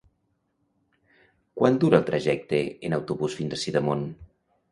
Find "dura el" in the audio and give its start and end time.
1.83-2.07